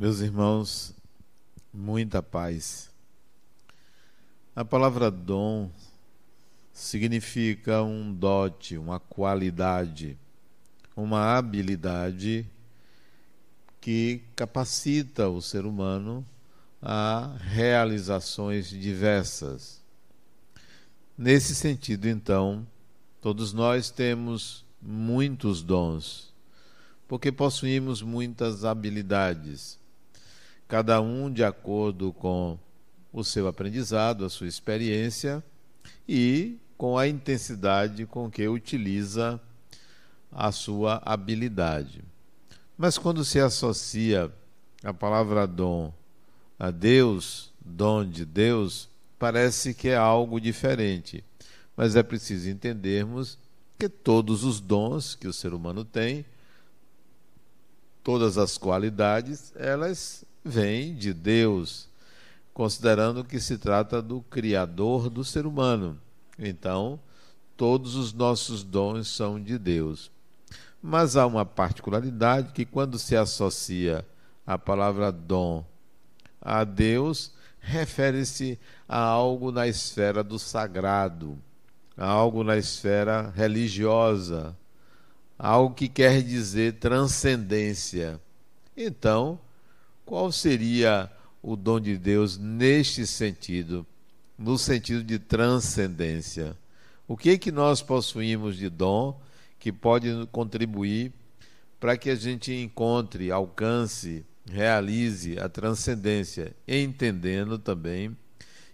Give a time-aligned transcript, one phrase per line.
[0.00, 0.94] Meus irmãos,
[1.70, 2.88] muita paz.
[4.56, 5.70] A palavra dom
[6.72, 10.16] significa um dote, uma qualidade,
[10.96, 12.46] uma habilidade
[13.78, 16.24] que capacita o ser humano
[16.80, 19.82] a realizações diversas.
[21.14, 22.66] Nesse sentido, então,
[23.20, 26.32] todos nós temos muitos dons,
[27.06, 29.78] porque possuímos muitas habilidades
[30.70, 32.56] cada um de acordo com
[33.12, 35.42] o seu aprendizado, a sua experiência
[36.08, 39.40] e com a intensidade com que utiliza
[40.30, 42.04] a sua habilidade.
[42.78, 44.32] Mas quando se associa
[44.84, 45.92] a palavra dom
[46.56, 51.24] a Deus, dom de Deus, parece que é algo diferente.
[51.76, 53.36] Mas é preciso entendermos
[53.76, 56.24] que todos os dons que o ser humano tem,
[58.04, 61.88] todas as qualidades, elas vem de Deus,
[62.52, 65.98] considerando que se trata do Criador do ser humano.
[66.38, 66.98] Então,
[67.56, 70.10] todos os nossos dons são de Deus.
[70.82, 74.06] Mas há uma particularidade que, quando se associa
[74.46, 75.64] a palavra dom
[76.40, 81.38] a Deus, refere-se a algo na esfera do sagrado,
[81.96, 84.56] a algo na esfera religiosa,
[85.38, 88.18] algo que quer dizer transcendência.
[88.74, 89.38] Então,
[90.10, 91.08] qual seria
[91.40, 93.86] o dom de Deus neste sentido,
[94.36, 96.58] no sentido de transcendência?
[97.06, 99.22] O que é que nós possuímos de dom
[99.56, 101.12] que pode contribuir
[101.78, 108.16] para que a gente encontre, alcance, realize a transcendência, entendendo também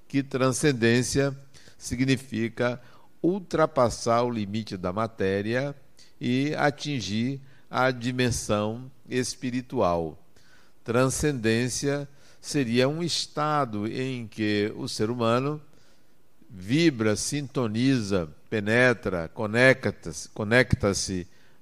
[0.09, 1.39] que transcendência
[1.77, 2.81] significa
[3.23, 5.77] ultrapassar o limite da matéria
[6.19, 10.26] e atingir a dimensão espiritual.
[10.87, 12.09] Transcendência
[12.41, 15.61] seria um estado em que o ser humano
[16.49, 20.93] vibra, sintoniza, penetra, conecta-se conecta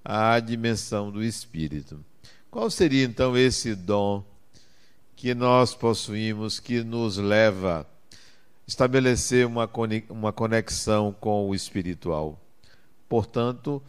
[0.05, 2.05] à dimensão do espírito.
[2.51, 4.23] Qual seria então esse dom
[5.17, 7.87] que nós possuímos que nos leva a
[8.69, 12.39] estabelecer uma conexão com o espiritual?
[13.09, 13.83] Portanto,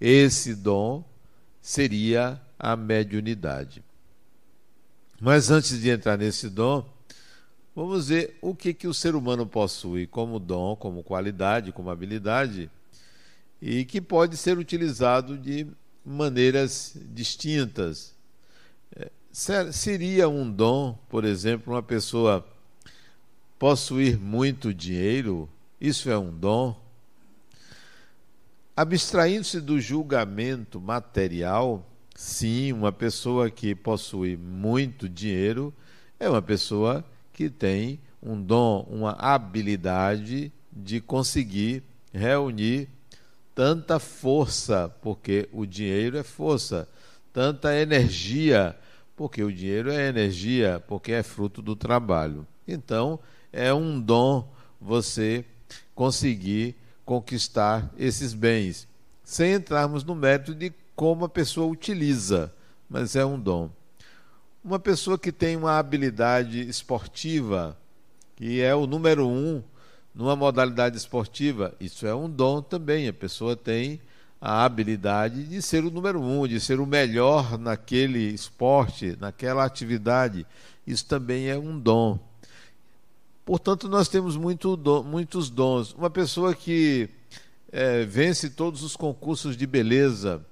[0.00, 1.04] esse dom
[1.62, 3.80] seria a mediunidade.
[5.20, 6.84] Mas antes de entrar nesse dom,
[7.74, 12.70] vamos ver o que, que o ser humano possui como dom, como qualidade, como habilidade,
[13.60, 15.66] e que pode ser utilizado de
[16.04, 18.14] maneiras distintas.
[18.94, 19.10] É,
[19.72, 22.46] seria um dom, por exemplo, uma pessoa
[23.58, 25.48] possuir muito dinheiro?
[25.80, 26.78] Isso é um dom?
[28.76, 35.74] Abstraindo-se do julgamento material, Sim, uma pessoa que possui muito dinheiro
[36.18, 41.82] é uma pessoa que tem um dom, uma habilidade de conseguir
[42.12, 42.88] reunir
[43.52, 46.88] tanta força, porque o dinheiro é força,
[47.32, 48.76] tanta energia,
[49.16, 52.46] porque o dinheiro é energia, porque é fruto do trabalho.
[52.66, 53.18] Então,
[53.52, 54.48] é um dom
[54.80, 55.44] você
[55.94, 58.88] conseguir conquistar esses bens,
[59.22, 62.52] sem entrarmos no mérito de como a pessoa utiliza,
[62.88, 63.70] mas é um dom.
[64.64, 67.76] Uma pessoa que tem uma habilidade esportiva,
[68.36, 69.62] que é o número um
[70.14, 73.08] numa modalidade esportiva, isso é um dom também.
[73.08, 74.00] A pessoa tem
[74.40, 80.46] a habilidade de ser o número um, de ser o melhor naquele esporte, naquela atividade.
[80.86, 82.18] Isso também é um dom.
[83.44, 85.92] Portanto, nós temos muito dom, muitos dons.
[85.92, 87.08] Uma pessoa que
[87.72, 90.44] é, vence todos os concursos de beleza,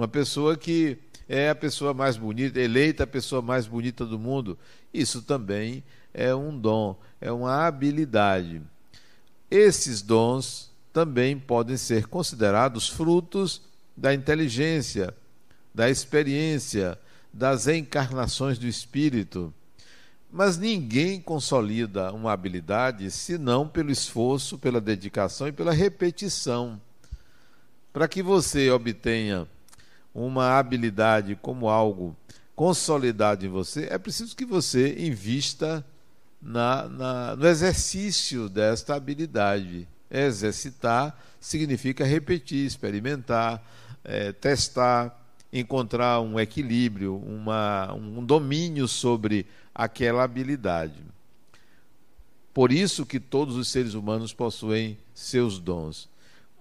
[0.00, 0.96] uma pessoa que
[1.28, 4.58] é a pessoa mais bonita, eleita a pessoa mais bonita do mundo.
[4.94, 5.84] Isso também
[6.14, 8.62] é um dom, é uma habilidade.
[9.50, 13.60] Esses dons também podem ser considerados frutos
[13.94, 15.14] da inteligência,
[15.74, 16.98] da experiência,
[17.30, 19.52] das encarnações do espírito.
[20.32, 26.80] Mas ninguém consolida uma habilidade senão pelo esforço, pela dedicação e pela repetição.
[27.92, 29.46] Para que você obtenha
[30.14, 32.16] uma habilidade como algo
[32.54, 35.84] consolidado em você, é preciso que você invista
[36.42, 39.88] na, na, no exercício desta habilidade.
[40.10, 43.64] Exercitar significa repetir, experimentar,
[44.04, 45.16] é, testar,
[45.52, 51.02] encontrar um equilíbrio, uma, um domínio sobre aquela habilidade.
[52.52, 56.09] Por isso que todos os seres humanos possuem seus dons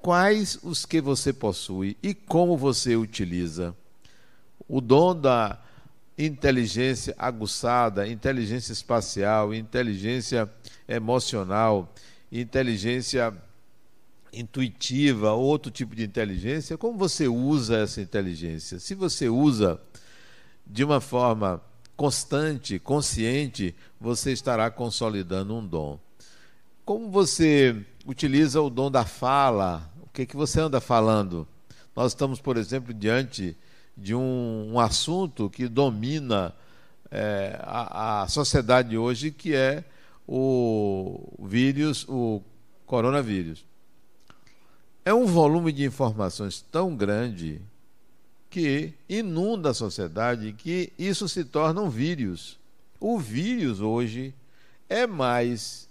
[0.01, 3.75] quais os que você possui e como você utiliza.
[4.67, 5.59] O dom da
[6.17, 10.49] inteligência aguçada, inteligência espacial, inteligência
[10.87, 11.93] emocional,
[12.31, 13.33] inteligência
[14.33, 18.79] intuitiva, outro tipo de inteligência, como você usa essa inteligência?
[18.79, 19.81] Se você usa
[20.67, 21.61] de uma forma
[21.95, 25.99] constante, consciente, você estará consolidando um dom.
[26.85, 27.75] Como você
[28.09, 29.87] utiliza o dom da fala?
[30.01, 31.47] O que, que você anda falando?
[31.95, 33.55] Nós estamos, por exemplo, diante
[33.95, 36.55] de um, um assunto que domina
[37.11, 39.83] é, a, a sociedade hoje, que é
[40.27, 42.41] o vírus, o
[42.85, 43.63] coronavírus.
[45.05, 47.61] É um volume de informações tão grande
[48.49, 52.57] que inunda a sociedade que isso se torna um vírus.
[52.99, 54.33] O vírus hoje
[54.89, 55.88] é mais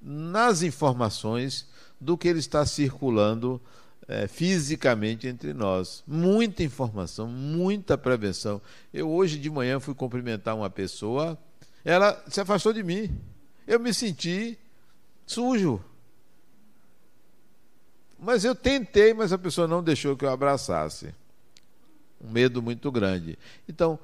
[0.00, 1.68] nas informações
[2.00, 3.60] do que ele está circulando
[4.08, 6.02] é, fisicamente entre nós.
[6.06, 8.60] Muita informação, muita prevenção.
[8.92, 11.38] Eu hoje de manhã fui cumprimentar uma pessoa,
[11.84, 13.16] ela se afastou de mim.
[13.66, 14.58] Eu me senti
[15.26, 15.82] sujo.
[18.18, 21.14] Mas eu tentei, mas a pessoa não deixou que eu abraçasse.
[22.20, 23.38] Um medo muito grande.
[23.68, 23.98] Então,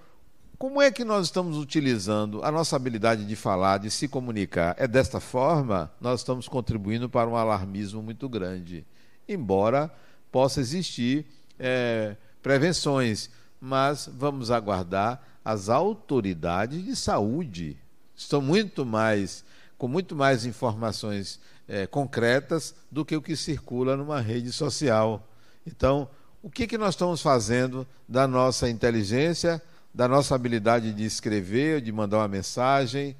[0.58, 4.74] como é que nós estamos utilizando a nossa habilidade de falar, de se comunicar?
[4.78, 8.86] É desta forma, nós estamos contribuindo para um alarmismo muito grande.
[9.28, 9.92] Embora
[10.32, 11.26] possa existir
[11.58, 13.30] é, prevenções,
[13.60, 17.76] mas vamos aguardar as autoridades de saúde.
[18.14, 19.44] Estão muito mais,
[19.76, 21.38] com muito mais informações
[21.68, 25.28] é, concretas do que o que circula numa rede social.
[25.66, 26.08] Então,
[26.42, 29.60] o que, que nós estamos fazendo da nossa inteligência,
[29.96, 33.16] da nossa habilidade de escrever, de mandar uma mensagem?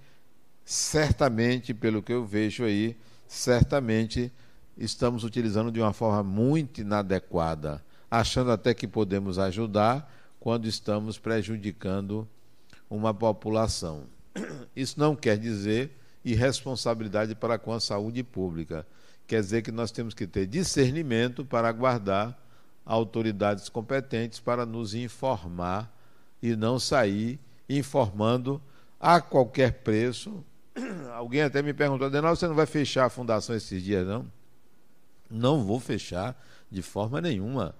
[0.62, 2.94] Certamente, pelo que eu vejo aí,
[3.26, 4.30] certamente
[4.76, 12.28] estamos utilizando de uma forma muito inadequada, achando até que podemos ajudar quando estamos prejudicando
[12.90, 14.02] uma população.
[14.76, 18.86] Isso não quer dizer e responsabilidade para com a saúde pública.
[19.26, 22.38] Quer dizer que nós temos que ter discernimento para aguardar
[22.84, 25.95] autoridades competentes para nos informar
[26.46, 28.62] e não sair informando
[29.00, 30.44] a qualquer preço.
[31.14, 34.30] Alguém até me perguntou, Adenal, você não vai fechar a fundação esses dias, não?
[35.28, 36.40] Não vou fechar
[36.70, 37.74] de forma nenhuma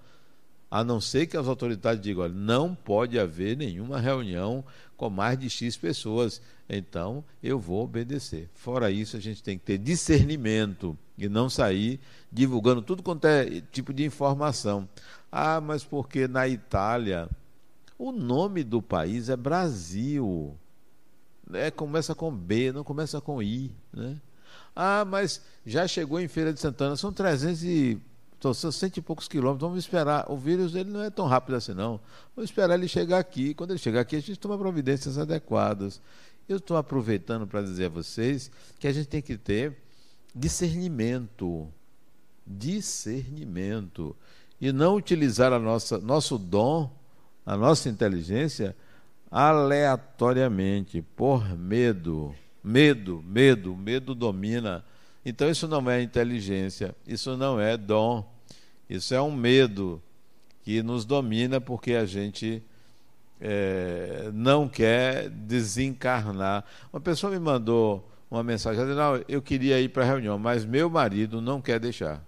[0.69, 4.63] a não ser que as autoridades digam, olha, não pode haver nenhuma reunião
[4.97, 8.49] com mais de X pessoas, então eu vou obedecer.
[8.53, 11.99] Fora isso, a gente tem que ter discernimento e não sair
[12.31, 14.87] divulgando tudo quanto é tipo de informação.
[15.31, 17.29] Ah, mas porque na Itália
[17.97, 20.55] o nome do país é Brasil.
[21.53, 23.73] É, começa com B, não começa com I.
[23.93, 24.19] Né?
[24.75, 28.01] Ah, mas já chegou em Feira de Santana, são 300 e
[28.37, 30.31] então, são cento e poucos quilômetros, vamos esperar.
[30.31, 31.99] O vírus ele não é tão rápido assim, não.
[32.35, 33.53] Vamos esperar ele chegar aqui.
[33.53, 35.99] Quando ele chegar aqui, a gente toma providências adequadas.
[36.47, 39.75] Eu estou aproveitando para dizer a vocês que a gente tem que ter
[40.35, 41.67] discernimento.
[42.45, 44.15] Discernimento.
[44.61, 46.91] E não utilizar a nossa, nosso dom,
[47.47, 48.75] a nossa inteligência,
[49.31, 52.35] aleatoriamente, por medo.
[52.63, 54.83] Medo, medo, medo domina
[55.29, 58.25] então isso não é inteligência, isso não é dom,
[58.89, 60.01] isso é um medo
[60.63, 62.63] que nos domina porque a gente
[63.41, 66.63] é, não quer desencarnar.
[66.93, 70.89] Uma pessoa me mandou uma mensagem, não, eu queria ir para a reunião, mas meu
[70.89, 72.23] marido não quer deixar.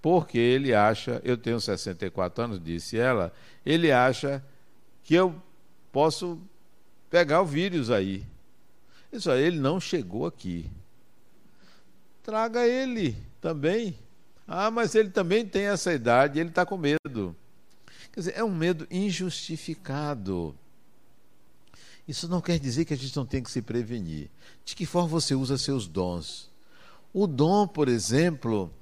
[0.00, 3.32] Porque ele acha, eu tenho 64 anos, disse ela,
[3.64, 4.42] ele acha
[5.02, 5.34] que eu
[5.92, 6.40] posso
[7.10, 8.24] pegar o vírus aí.
[9.12, 10.70] Isso aí, ele não chegou aqui
[12.30, 13.98] traga ele também.
[14.46, 17.36] Ah, mas ele também tem essa idade, ele está com medo.
[18.12, 20.56] Quer dizer, é um medo injustificado.
[22.06, 24.30] Isso não quer dizer que a gente não tem que se prevenir.
[24.64, 26.48] De que forma você usa seus dons?
[27.12, 28.72] O dom, por exemplo,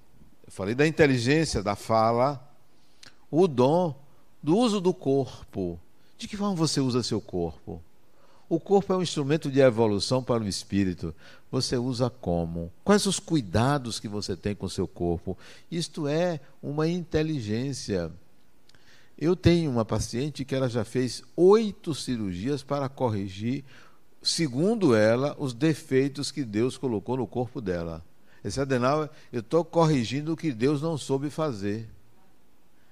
[0.48, 2.42] eu falei da inteligência, da fala,
[3.30, 3.94] o dom
[4.42, 5.78] do uso do corpo.
[6.16, 7.82] De que forma você usa seu corpo?
[8.48, 11.14] O corpo é um instrumento de evolução para o espírito.
[11.50, 12.72] Você usa como?
[12.82, 15.36] Quais os cuidados que você tem com o seu corpo?
[15.70, 18.10] Isto é uma inteligência.
[19.18, 23.66] Eu tenho uma paciente que ela já fez oito cirurgias para corrigir,
[24.22, 28.02] segundo ela, os defeitos que Deus colocou no corpo dela.
[28.48, 31.88] Esse adenal, eu estou corrigindo o que Deus não soube fazer.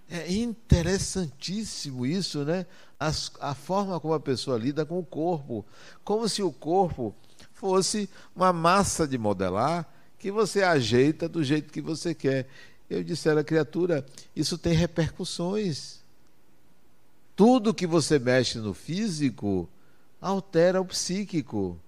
[0.08, 2.66] É interessantíssimo isso, né?
[2.98, 5.64] As, a forma como a pessoa lida com o corpo.
[6.04, 7.14] Como se o corpo
[7.52, 12.46] fosse uma massa de modelar que você ajeita do jeito que você quer.
[12.88, 16.00] Eu disse a ela, criatura, isso tem repercussões.
[17.34, 19.68] Tudo que você mexe no físico
[20.20, 21.78] altera o psíquico.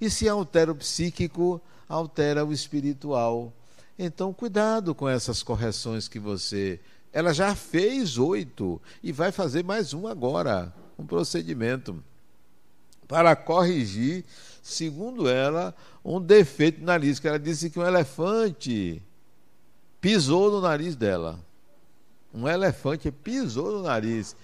[0.00, 3.52] E se altera o psíquico, altera o espiritual.
[3.98, 6.80] Então, cuidado com essas correções que você.
[7.12, 12.02] Ela já fez oito e vai fazer mais um agora um procedimento
[13.06, 14.24] para corrigir,
[14.62, 15.74] segundo ela,
[16.04, 19.02] um defeito no nariz, que ela disse que um elefante
[20.00, 21.38] pisou no nariz dela.
[22.32, 24.34] Um elefante pisou no nariz.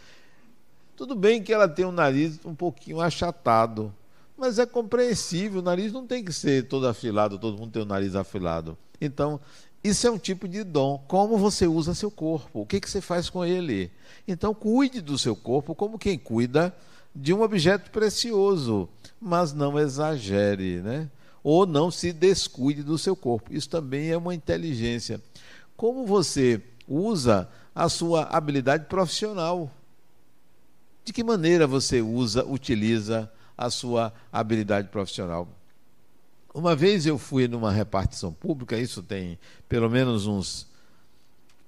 [0.97, 3.93] Tudo bem que ela tem um nariz um pouquinho achatado,
[4.41, 5.61] mas é compreensível.
[5.61, 8.77] O nariz não tem que ser todo afilado, todo mundo tem o nariz afilado.
[8.99, 9.39] Então,
[9.85, 11.05] isso é um tipo de dom.
[11.07, 12.63] Como você usa seu corpo?
[12.63, 13.91] O que, que você faz com ele?
[14.27, 16.75] Então, cuide do seu corpo como quem cuida
[17.15, 18.89] de um objeto precioso,
[19.21, 21.11] mas não exagere, né?
[21.43, 23.53] Ou não se descuide do seu corpo.
[23.53, 25.21] Isso também é uma inteligência.
[25.77, 29.71] Como você usa a sua habilidade profissional?
[31.05, 33.31] De que maneira você usa, utiliza
[33.61, 35.47] a sua habilidade profissional?
[36.55, 39.39] Uma vez eu fui numa repartição pública, isso tem
[39.69, 40.67] pelo menos uns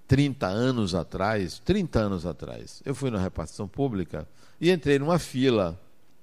[0.09, 2.83] 30 anos atrás, 30 anos atrás.
[2.85, 4.27] Eu fui numa repartição pública
[4.59, 5.79] e entrei numa fila,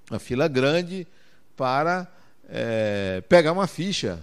[0.10, 1.08] uma fila grande,
[1.56, 2.08] para
[2.50, 4.20] é, pegar uma ficha.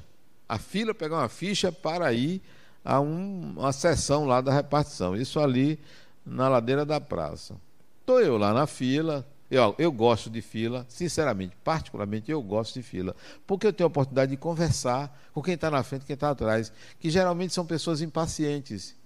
[0.48, 2.42] A fila pegar uma ficha para ir
[2.84, 5.16] a um, uma sessão lá da repartição.
[5.16, 5.78] Isso ali
[6.24, 7.54] na ladeira da praça.
[8.00, 12.82] Estou eu lá na fila, eu, eu gosto de fila, sinceramente, particularmente eu gosto de
[12.82, 13.14] fila,
[13.46, 16.72] porque eu tenho a oportunidade de conversar com quem está na frente quem está atrás,
[16.98, 18.96] que geralmente são pessoas impacientes.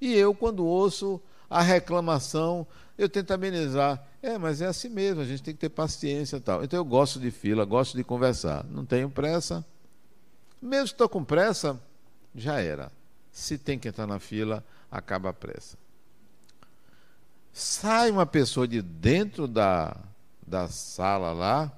[0.00, 2.66] E eu, quando ouço a reclamação,
[2.98, 4.06] eu tento amenizar.
[4.22, 6.62] É, mas é assim mesmo, a gente tem que ter paciência e tal.
[6.62, 8.64] Então eu gosto de fila, gosto de conversar.
[8.64, 9.64] Não tenho pressa.
[10.60, 11.80] Mesmo que estou com pressa,
[12.34, 12.92] já era.
[13.32, 15.78] Se tem que entrar na fila, acaba a pressa
[17.52, 19.96] sai uma pessoa de dentro da,
[20.46, 21.72] da sala lá,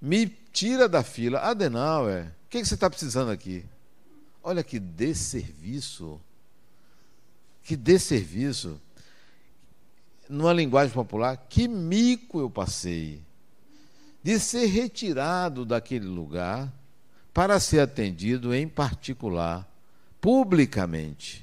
[0.00, 1.40] me tira da fila.
[1.40, 3.64] Adenauer, o que, que você está precisando aqui?
[4.42, 6.20] Olha que desserviço.
[7.62, 8.80] Que desserviço.
[10.28, 13.22] Numa linguagem popular, que mico eu passei
[14.22, 16.72] de ser retirado daquele lugar
[17.34, 19.68] para ser atendido em particular,
[20.20, 21.41] publicamente.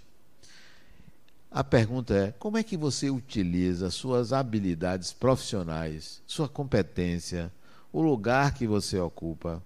[1.52, 7.52] A pergunta é: como é que você utiliza suas habilidades profissionais, sua competência,
[7.92, 9.62] o lugar que você ocupa?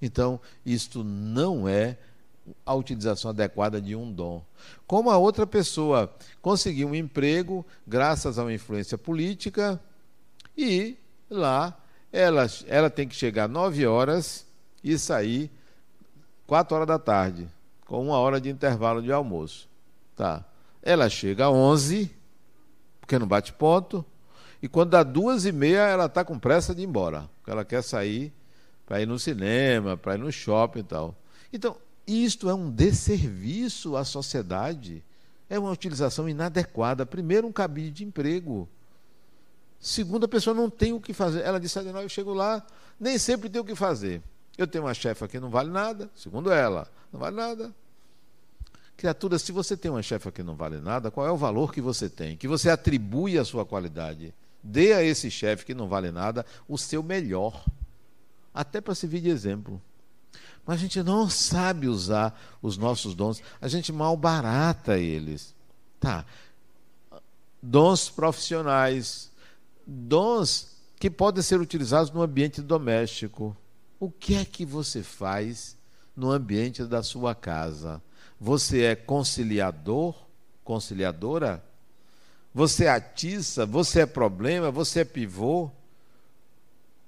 [0.00, 1.98] Então, isto não é
[2.66, 4.44] a utilização adequada de um dom.
[4.86, 9.80] Como a outra pessoa conseguiu um emprego graças a uma influência política
[10.56, 10.96] e
[11.30, 11.78] lá
[12.12, 14.44] ela, ela tem que chegar nove horas
[14.82, 15.50] e sair
[16.46, 17.48] quatro horas da tarde,
[17.86, 19.71] com uma hora de intervalo de almoço.
[20.16, 20.44] Tá.
[20.82, 22.10] Ela chega às 11,
[23.00, 24.04] porque não bate ponto,
[24.62, 27.64] e quando dá duas e meia, ela está com pressa de ir embora, porque ela
[27.64, 28.32] quer sair
[28.86, 31.16] para ir no cinema, para ir no shopping e tal.
[31.52, 31.76] Então,
[32.06, 35.04] isto é um desserviço à sociedade.
[35.48, 37.04] É uma utilização inadequada.
[37.04, 38.68] Primeiro, um cabide de emprego.
[39.78, 41.42] Segundo, a pessoa não tem o que fazer.
[41.42, 42.64] Ela disse, eu chego lá,
[42.98, 44.22] nem sempre tem o que fazer.
[44.56, 47.74] Eu tenho uma chefe aqui, não vale nada, segundo ela, não vale nada.
[48.96, 51.80] Criatura, se você tem uma chefe que não vale nada, qual é o valor que
[51.80, 52.36] você tem?
[52.36, 54.34] Que você atribui à sua qualidade.
[54.62, 57.64] Dê a esse chefe que não vale nada o seu melhor,
[58.54, 59.82] até para servir de exemplo.
[60.64, 65.54] Mas a gente não sabe usar os nossos dons, a gente malbarata eles.
[65.98, 66.24] Tá.
[67.60, 69.30] Dons profissionais,
[69.84, 73.56] dons que podem ser utilizados no ambiente doméstico.
[73.98, 75.76] O que é que você faz
[76.14, 78.00] no ambiente da sua casa?
[78.44, 80.16] Você é conciliador,
[80.64, 81.62] conciliadora?
[82.52, 83.64] Você atiça?
[83.64, 84.68] Você é problema?
[84.68, 85.70] Você é pivô?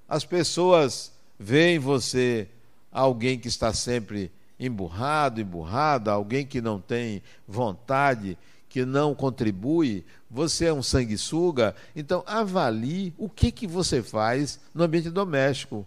[0.08, 2.48] As pessoas veem você
[2.92, 8.38] alguém que está sempre emburrado, emburrada, alguém que não tem vontade,
[8.68, 14.84] que não contribui, você é um sanguessuga, então avalie o que, que você faz no
[14.84, 15.84] ambiente doméstico.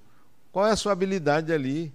[0.52, 1.94] Qual é a sua habilidade ali?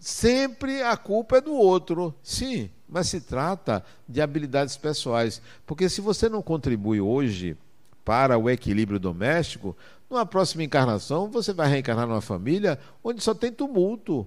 [0.00, 2.14] Sempre a culpa é do outro.
[2.22, 5.40] Sim, mas se trata de habilidades pessoais.
[5.66, 7.56] Porque se você não contribui hoje
[8.04, 9.76] para o equilíbrio doméstico,
[10.08, 14.26] numa próxima encarnação você vai reencarnar numa família onde só tem tumulto,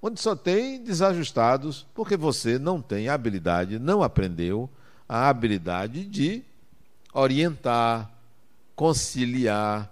[0.00, 4.70] onde só tem desajustados, porque você não tem habilidade, não aprendeu
[5.08, 6.42] a habilidade de
[7.12, 8.10] orientar,
[8.76, 9.90] conciliar.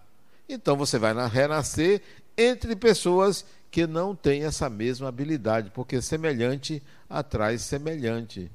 [0.49, 2.03] Então você vai renascer
[2.37, 8.49] entre pessoas que não tem essa mesma habilidade, porque semelhante atrai semelhante.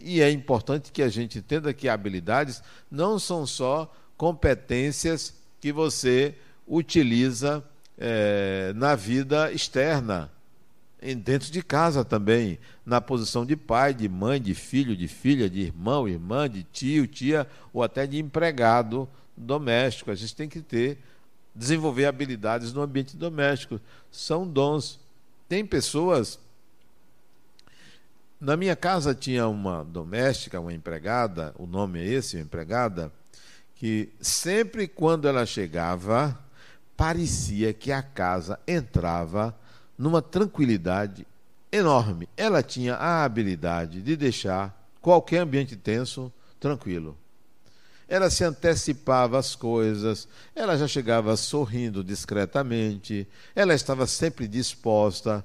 [0.00, 6.34] E é importante que a gente entenda que habilidades não são só competências que você
[6.66, 7.62] utiliza
[7.96, 10.28] é, na vida externa,
[11.22, 15.60] dentro de casa também, na posição de pai, de mãe, de filho, de filha, de
[15.60, 20.10] irmão, irmã, de tio, tia, ou até de empregado doméstico.
[20.10, 20.98] A gente tem que ter,
[21.54, 23.80] desenvolver habilidades no ambiente doméstico.
[24.10, 24.98] São dons.
[25.48, 26.38] Tem pessoas.
[28.40, 33.12] Na minha casa tinha uma doméstica, uma empregada, o nome é esse, uma empregada,
[33.76, 36.38] que sempre quando ela chegava,
[36.96, 39.56] parecia que a casa entrava
[39.96, 41.26] numa tranquilidade
[41.70, 42.28] enorme.
[42.36, 47.16] Ela tinha a habilidade de deixar qualquer ambiente tenso tranquilo.
[48.14, 55.44] Ela se antecipava às coisas, ela já chegava sorrindo discretamente, ela estava sempre disposta.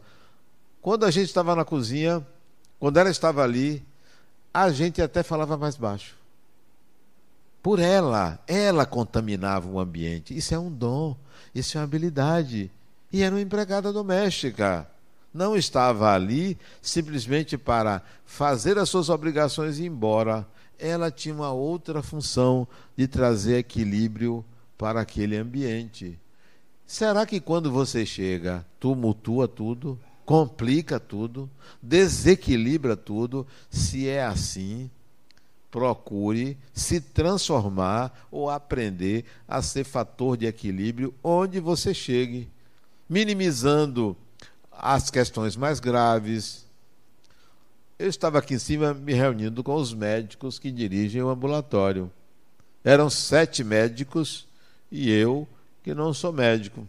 [0.79, 2.23] Quando a gente estava na cozinha,
[2.79, 3.83] quando ela estava ali,
[4.53, 6.15] a gente até falava mais baixo.
[7.59, 10.37] Por ela, ela contaminava o ambiente.
[10.37, 11.17] Isso é um dom,
[11.55, 12.69] isso é uma habilidade.
[13.11, 14.87] E era uma empregada doméstica.
[15.33, 20.45] Não estava ali simplesmente para fazer as suas obrigações e ir embora.
[20.79, 24.43] Ela tinha uma outra função de trazer equilíbrio
[24.77, 26.17] para aquele ambiente.
[26.87, 31.49] Será que quando você chega, tumultua tudo, complica tudo,
[31.81, 33.45] desequilibra tudo?
[33.69, 34.89] Se é assim,
[35.69, 42.49] procure se transformar ou aprender a ser fator de equilíbrio onde você chegue,
[43.07, 44.15] minimizando
[44.71, 46.65] as questões mais graves.
[47.99, 52.09] Eu estava aqui em cima me reunindo com os médicos que dirigem o ambulatório.
[52.81, 54.47] Eram sete médicos
[54.89, 55.45] e eu,
[55.83, 56.87] que não sou médico.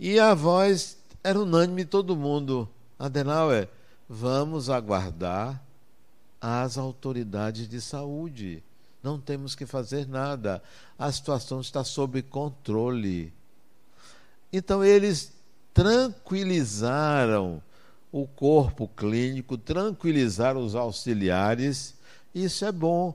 [0.00, 2.66] E a voz era unânime todo mundo.
[2.98, 3.68] Adenauer,
[4.08, 5.62] vamos aguardar
[6.40, 8.62] às autoridades de saúde.
[9.02, 10.62] Não temos que fazer nada.
[10.98, 13.34] A situação está sob controle.
[14.50, 15.30] Então eles
[15.74, 17.62] tranquilizaram
[18.10, 21.94] o corpo clínico, tranquilizaram os auxiliares.
[22.34, 23.14] Isso é bom.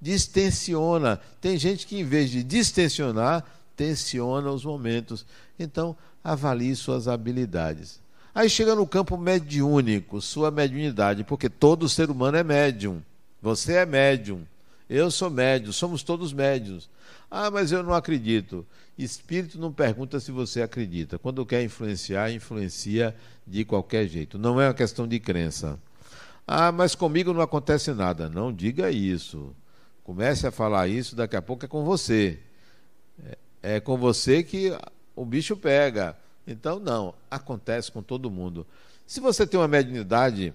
[0.00, 1.20] Distensiona.
[1.40, 3.44] Tem gente que, em vez de distensionar,
[3.76, 5.26] tensiona os momentos.
[5.58, 8.00] Então, avalie suas habilidades.
[8.34, 13.02] Aí chega no campo mediúnico, sua mediunidade, porque todo ser humano é médium.
[13.42, 14.42] Você é médium.
[14.88, 16.88] Eu sou médium, somos todos médiums.
[17.30, 18.66] Ah, mas eu não acredito.
[18.96, 21.18] Espírito não pergunta se você acredita.
[21.18, 23.14] Quando quer influenciar, influencia
[23.46, 24.38] de qualquer jeito.
[24.38, 25.78] Não é uma questão de crença.
[26.46, 28.28] Ah, mas comigo não acontece nada.
[28.28, 29.54] Não diga isso.
[30.02, 32.38] Comece a falar isso, daqui a pouco é com você.
[33.22, 33.38] É,
[33.76, 34.72] é com você que
[35.14, 36.16] o bicho pega.
[36.46, 38.66] Então, não, acontece com todo mundo.
[39.06, 40.54] Se você tem uma mediunidade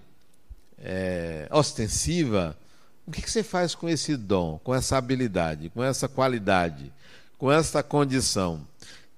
[0.76, 2.58] é, ostensiva,
[3.06, 6.92] o que, você faz com esse dom, com essa habilidade, com essa qualidade,
[7.38, 8.66] com essa condição?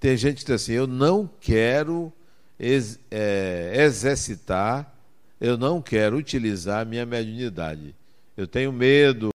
[0.00, 2.12] Tem gente que diz assim: eu não quero
[2.58, 4.92] ex, é, exercitar,
[5.40, 7.94] eu não quero utilizar a minha mediunidade.
[8.36, 9.30] Eu tenho medo,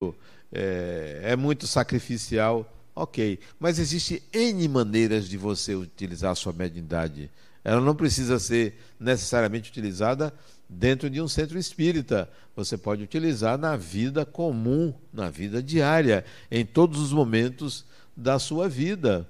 [0.51, 2.75] é, é muito sacrificial.
[2.95, 7.31] Ok, mas existe N maneiras de você utilizar a sua mediunidade.
[7.63, 10.33] Ela não precisa ser necessariamente utilizada
[10.69, 12.29] dentro de um centro espírita.
[12.55, 17.83] Você pode utilizar na vida comum, na vida diária, em todos os momentos
[18.15, 19.27] da sua vida.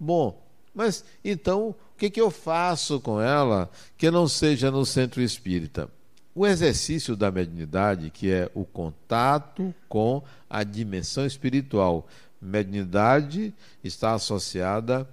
[0.00, 0.42] Bom,
[0.74, 5.88] mas então o que, que eu faço com ela que não seja no centro espírita?
[6.34, 12.08] O exercício da mediunidade, que é o contato com a dimensão espiritual,
[12.40, 13.52] mediunidade
[13.84, 15.06] está associada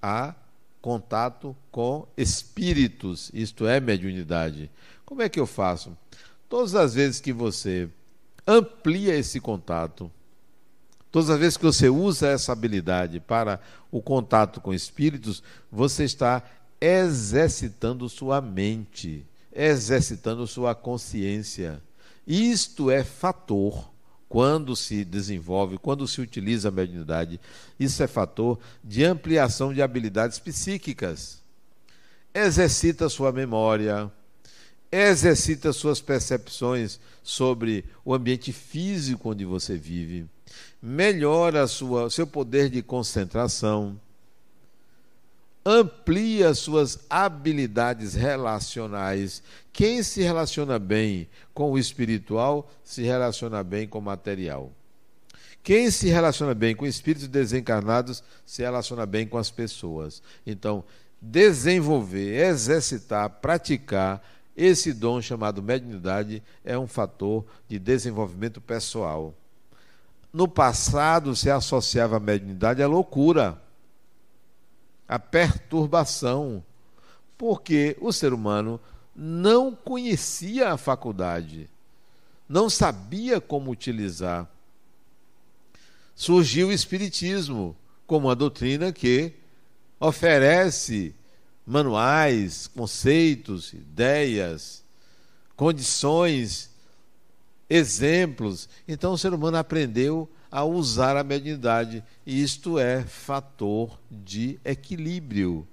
[0.00, 0.34] a
[0.80, 4.68] contato com espíritos, isto é mediunidade.
[5.12, 5.94] Como é que eu faço?
[6.48, 7.86] Todas as vezes que você
[8.46, 10.10] amplia esse contato,
[11.10, 16.42] todas as vezes que você usa essa habilidade para o contato com espíritos, você está
[16.80, 21.82] exercitando sua mente, exercitando sua consciência.
[22.26, 23.90] Isto é fator
[24.30, 27.38] quando se desenvolve, quando se utiliza a mediunidade,
[27.78, 31.42] isso é fator de ampliação de habilidades psíquicas.
[32.32, 34.10] Exercita sua memória,
[34.92, 40.26] exercita suas percepções sobre o ambiente físico onde você vive,
[40.82, 43.98] melhora sua, seu poder de concentração
[45.64, 49.42] amplia suas habilidades relacionais.
[49.72, 54.72] Quem se relaciona bem com o espiritual se relaciona bem com o material.
[55.62, 60.20] Quem se relaciona bem com espíritos desencarnados se relaciona bem com as pessoas.
[60.44, 60.82] Então,
[61.20, 64.20] desenvolver, exercitar, praticar
[64.56, 69.34] esse dom chamado mediunidade é um fator de desenvolvimento pessoal.
[70.32, 73.60] No passado se associava a mediunidade à loucura,
[75.08, 76.62] à perturbação,
[77.36, 78.80] porque o ser humano
[79.14, 81.68] não conhecia a faculdade,
[82.48, 84.48] não sabia como utilizar.
[86.14, 89.32] Surgiu o Espiritismo como uma doutrina que
[89.98, 91.14] oferece
[91.66, 94.82] manuais, conceitos, ideias,
[95.56, 96.70] condições,
[97.68, 98.68] exemplos.
[98.86, 105.66] Então o ser humano aprendeu a usar a mediunidade, e isto é fator de equilíbrio.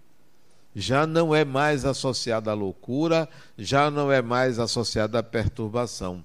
[0.74, 6.24] Já não é mais associado à loucura, já não é mais associado à perturbação.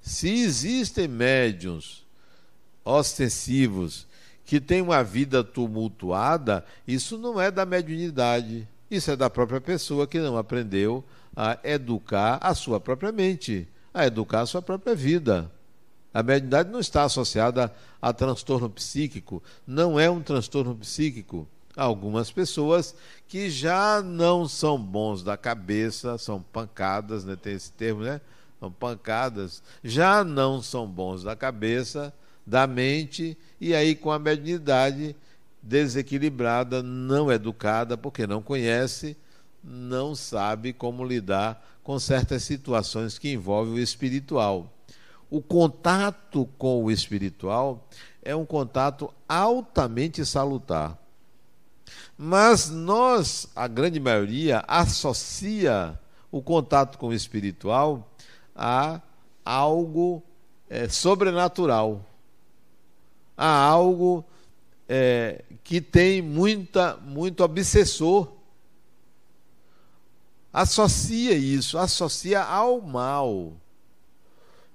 [0.00, 2.04] Se existem médiums
[2.84, 4.08] ostensivos
[4.44, 10.06] que têm uma vida tumultuada, isso não é da mediunidade, isso é da própria pessoa
[10.06, 11.02] que não aprendeu
[11.34, 15.50] a educar a sua própria mente, a educar a sua própria vida.
[16.12, 21.48] A mediunidade não está associada a transtorno psíquico, não é um transtorno psíquico.
[21.74, 22.94] Há algumas pessoas
[23.26, 27.34] que já não são bons da cabeça, são pancadas, né?
[27.34, 28.20] tem esse termo, né?
[28.60, 32.12] São pancadas, já não são bons da cabeça,
[32.46, 35.16] da mente, e aí com a mediunidade
[35.62, 39.16] desequilibrada, não educada, porque não conhece,
[39.62, 44.72] não sabe como lidar com certas situações que envolvem o espiritual.
[45.30, 47.88] O contato com o espiritual
[48.22, 50.98] é um contato altamente salutar.
[52.16, 55.98] Mas nós, a grande maioria, associa
[56.30, 58.10] o contato com o espiritual
[58.54, 59.00] a
[59.44, 60.22] algo
[60.68, 62.04] é, sobrenatural,
[63.36, 64.24] a algo
[64.94, 68.30] é, que tem muita, muito obsessor.
[70.52, 73.54] Associa isso, associa ao mal.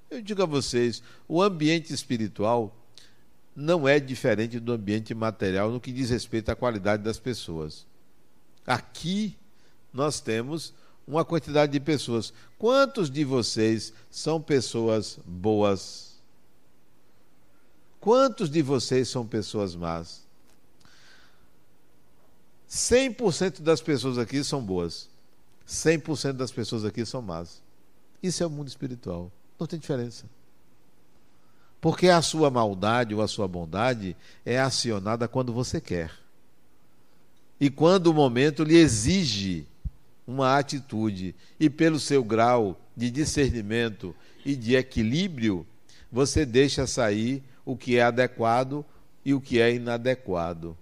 [0.09, 2.75] Eu digo a vocês, o ambiente espiritual
[3.55, 7.85] não é diferente do ambiente material no que diz respeito à qualidade das pessoas.
[8.65, 9.37] Aqui
[9.93, 10.73] nós temos
[11.05, 12.33] uma quantidade de pessoas.
[12.57, 16.06] Quantos de vocês são pessoas boas?
[18.07, 20.25] Quantos de vocês são pessoas más?
[22.69, 25.09] 100% das pessoas aqui são boas.
[25.67, 27.61] 100% das pessoas aqui são más.
[28.23, 29.29] Isso é o mundo espiritual.
[29.59, 30.23] Não tem diferença.
[31.81, 34.15] Porque a sua maldade ou a sua bondade
[34.45, 36.09] é acionada quando você quer.
[37.59, 39.67] E quando o momento lhe exige
[40.25, 41.35] uma atitude.
[41.59, 44.15] E pelo seu grau de discernimento
[44.45, 45.67] e de equilíbrio,
[46.09, 48.85] você deixa sair o que é adequado
[49.25, 50.77] e o que é inadequado.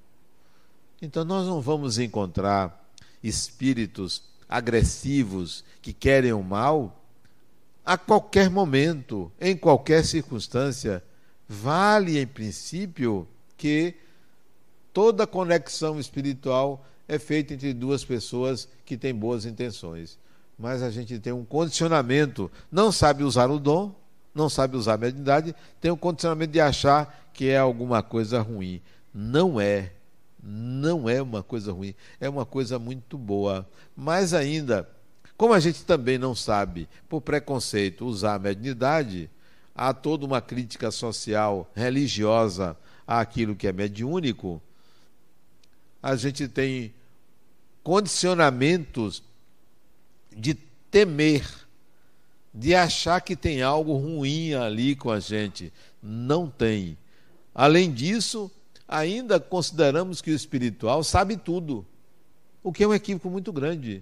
[1.01, 2.87] Então nós não vamos encontrar
[3.23, 7.03] espíritos agressivos que querem o mal
[7.83, 11.03] a qualquer momento, em qualquer circunstância.
[11.49, 13.95] Vale, em princípio, que
[14.93, 20.19] toda conexão espiritual é feita entre duas pessoas que têm boas intenções.
[20.57, 24.04] Mas a gente tem um condicionamento, não sabe usar o dom,
[24.35, 28.81] não sabe usar a mediunidade, tem o condicionamento de achar que é alguma coisa ruim.
[29.13, 29.93] Não é.
[30.43, 31.95] Não é uma coisa ruim.
[32.19, 33.67] É uma coisa muito boa.
[33.95, 34.87] Mais ainda,
[35.37, 39.29] como a gente também não sabe, por preconceito, usar a mediunidade,
[39.73, 44.61] há toda uma crítica social, religiosa àquilo que é mediúnico,
[46.03, 46.93] a gente tem
[47.81, 49.23] condicionamentos
[50.35, 51.64] de temer
[52.55, 55.73] de achar que tem algo ruim ali com a gente.
[56.01, 56.97] Não tem.
[57.53, 58.49] Além disso,
[58.87, 61.85] ainda consideramos que o espiritual sabe tudo,
[62.63, 64.01] o que é um equívoco muito grande.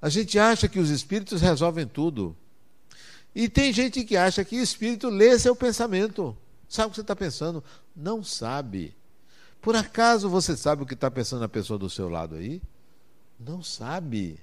[0.00, 2.34] A gente acha que os espíritos resolvem tudo.
[3.34, 6.34] E tem gente que acha que o espírito lê seu pensamento.
[6.66, 7.62] Sabe o que você está pensando?
[7.94, 8.94] Não sabe.
[9.60, 12.62] Por acaso você sabe o que está pensando a pessoa do seu lado aí?
[13.38, 14.40] Não sabe.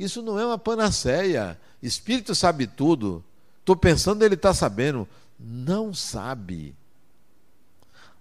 [0.00, 1.60] Isso não é uma panaceia.
[1.82, 3.22] Espírito sabe tudo.
[3.58, 5.06] Estou pensando ele está sabendo.
[5.38, 6.74] Não sabe.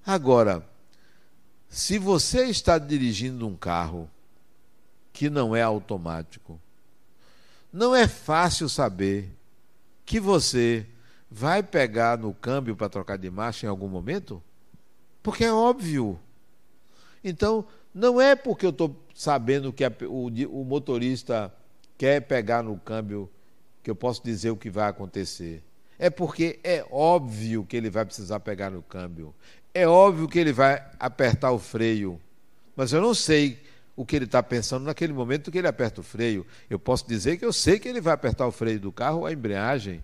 [0.06, 0.68] Agora,
[1.70, 4.12] se você está dirigindo um carro
[5.14, 6.60] que não é automático,
[7.72, 9.34] não é fácil saber
[10.06, 10.86] que você
[11.32, 14.44] vai pegar no câmbio para trocar de marcha em algum momento?
[15.24, 16.20] Porque é óbvio.
[17.24, 21.54] Então, não é porque eu estou sabendo que a, o, o motorista
[22.00, 23.30] quer pegar no câmbio
[23.84, 25.62] que eu posso dizer o que vai acontecer.
[26.00, 29.36] É porque é óbvio que ele vai precisar pegar no câmbio.
[29.74, 32.20] É óbvio que ele vai apertar o freio.
[32.74, 33.62] Mas eu não sei
[33.98, 36.48] o que ele está pensando naquele momento que ele aperta o freio.
[36.70, 39.26] Eu posso dizer que eu sei que ele vai apertar o freio do carro ou
[39.26, 40.02] a embreagem.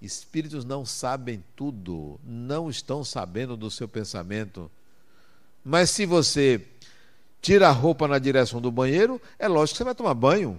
[0.00, 4.70] Espíritos não sabem tudo, não estão sabendo do seu pensamento.
[5.62, 6.58] Mas se você
[7.44, 10.58] tira a roupa na direção do banheiro, é lógico que você vai tomar banho.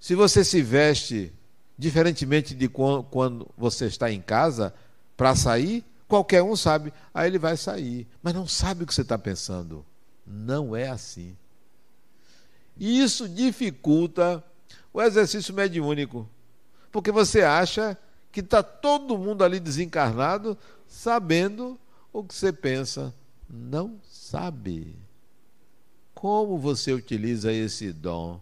[0.00, 1.32] Se você se veste
[1.78, 4.74] diferentemente de quando você está em casa
[5.16, 9.02] para sair, qualquer um sabe, aí ele vai sair, mas não sabe o que você
[9.02, 9.86] está pensando.
[10.26, 11.36] Não é assim.
[12.76, 14.42] E isso dificulta
[14.92, 16.28] o exercício mediúnico,
[16.90, 17.96] porque você acha
[18.32, 21.78] que está todo mundo ali desencarnado sabendo
[22.12, 23.14] o que você pensa.
[23.48, 24.96] Não sabe.
[26.14, 28.40] Como você utiliza esse dom?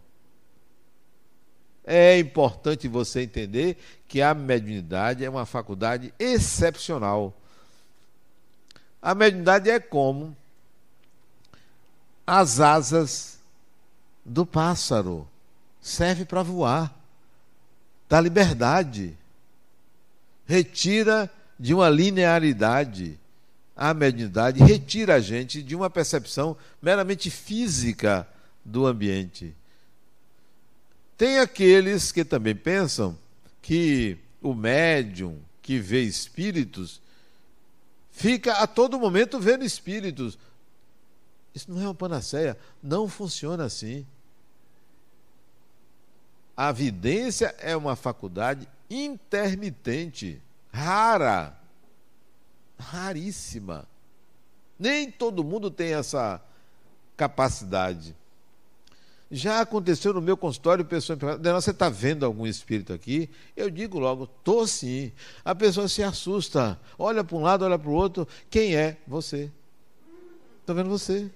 [1.83, 7.33] É importante você entender que a mediunidade é uma faculdade excepcional.
[9.01, 10.35] A mediunidade é como
[12.25, 13.37] as asas
[14.25, 15.27] do pássaro.
[15.79, 16.91] Serve para voar,
[18.09, 19.15] dá liberdade,
[20.47, 23.19] retira de uma linearidade.
[23.75, 28.27] A mediunidade retira a gente de uma percepção meramente física
[28.63, 29.53] do ambiente.
[31.17, 33.17] Tem aqueles que também pensam
[33.61, 37.01] que o médium que vê espíritos
[38.11, 40.37] fica a todo momento vendo espíritos.
[41.53, 42.57] Isso não é uma panaceia.
[42.81, 44.05] Não funciona assim.
[46.55, 51.57] A vidência é uma faculdade intermitente, rara,
[52.77, 53.87] raríssima.
[54.77, 56.41] Nem todo mundo tem essa
[57.15, 58.15] capacidade.
[59.31, 63.29] Já aconteceu no meu consultório, pessoa me você está vendo algum espírito aqui?
[63.55, 65.11] Eu digo logo, estou sim.
[65.43, 68.27] A pessoa se assusta, olha para um lado, olha para o outro.
[68.49, 68.97] Quem é?
[69.07, 69.51] Você.
[70.61, 71.29] Estou vendo você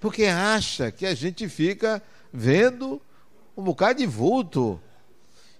[0.00, 3.00] porque acha que a gente fica vendo
[3.56, 4.80] um bocado de vulto.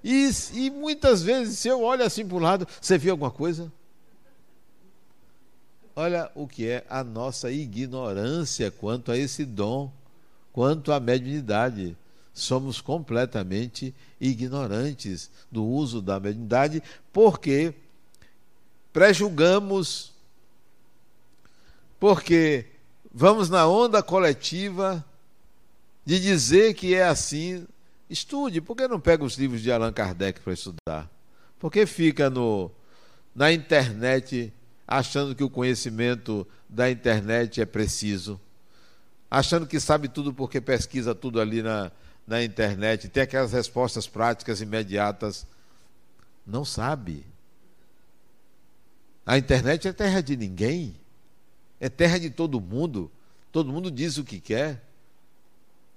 [0.05, 3.73] E, e muitas vezes, se eu olho assim para o lado, você viu alguma coisa?
[5.99, 9.91] Olha o que é a nossa ignorância quanto a esse dom,
[10.53, 11.97] quanto à mediunidade.
[12.35, 17.73] Somos completamente ignorantes do uso da mediunidade, porque
[18.93, 20.13] prejulgamos,
[21.99, 22.67] porque
[23.11, 25.03] vamos na onda coletiva
[26.05, 27.67] de dizer que é assim.
[28.11, 31.11] Estude, por que não pega os livros de Allan Kardec para estudar?
[31.59, 32.71] Por que fica no,
[33.35, 34.53] na internet
[34.87, 38.41] achando que o conhecimento da internet é preciso?
[39.31, 41.91] Achando que sabe tudo porque pesquisa tudo ali na,
[42.27, 45.47] na internet, tem aquelas respostas práticas imediatas.
[46.47, 47.27] Não sabe.
[49.25, 50.95] A internet é terra de ninguém.
[51.81, 53.11] É terra de todo mundo.
[53.51, 54.83] Todo mundo diz o que quer.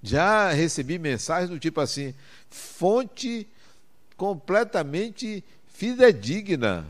[0.01, 2.15] Já recebi mensagens do tipo assim:
[2.49, 3.47] fonte
[4.17, 6.87] completamente fidedigna.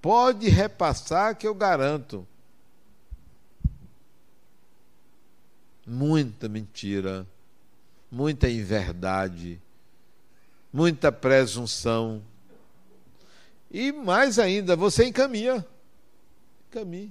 [0.00, 2.26] Pode repassar que eu garanto.
[5.86, 7.26] Muita mentira,
[8.10, 9.60] muita inverdade,
[10.72, 12.22] muita presunção.
[13.70, 15.64] E mais ainda, você encaminha.
[16.70, 17.10] Encaminha.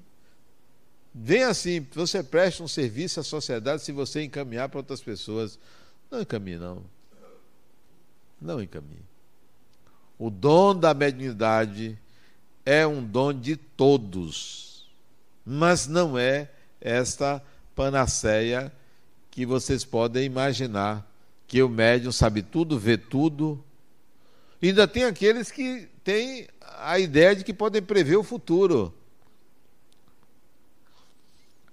[1.14, 5.60] Vem assim, você presta um serviço à sociedade se você encaminhar para outras pessoas.
[6.10, 6.84] Não encaminhe, não.
[8.42, 9.04] Não encaminhe.
[10.18, 11.98] O dom da mediunidade
[12.70, 14.88] é um dom de todos,
[15.44, 17.44] mas não é esta
[17.76, 18.72] panaceia
[19.32, 21.04] que vocês podem imaginar,
[21.48, 23.64] que o médium sabe tudo, vê tudo.
[24.62, 28.94] Ainda tem aqueles que têm a ideia de que podem prever o futuro.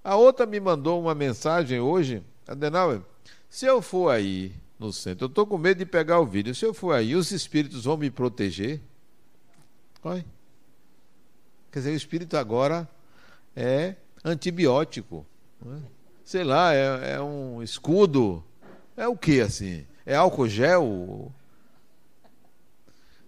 [0.03, 3.01] A outra me mandou uma mensagem hoje, Adenauer,
[3.51, 6.65] se eu for aí no centro, eu estou com medo de pegar o vídeo, se
[6.65, 8.81] eu for aí, os espíritos vão me proteger?
[10.03, 10.36] Olha.
[11.77, 12.89] Quer dizer, o espírito agora
[13.55, 13.93] é
[14.25, 15.23] antibiótico.
[15.63, 15.77] É?
[16.25, 18.43] Sei lá, é, é, um escudo.
[18.95, 19.85] É o que assim?
[20.03, 21.31] É álcool gel?